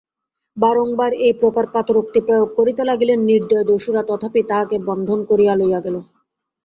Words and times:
বারংবার 0.57 1.11
এইপ্রকার 1.25 1.65
কাতরোক্তি 1.73 2.19
প্রয়োগ 2.27 2.49
করিতে 2.57 2.81
লাগিলেন 2.89 3.19
নির্দয় 3.29 3.65
দস্যুরা 3.69 4.01
তথাপি 4.09 4.41
তাঁহাকে 4.49 4.77
বন্ধন 4.89 5.19
করিয়া 5.29 5.53
লইয়া 5.59 5.79
গেল। 5.85 5.95